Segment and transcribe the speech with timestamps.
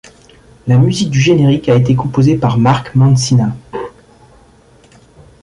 [0.65, 3.55] La musique du générique a été composée par Mark Mancina.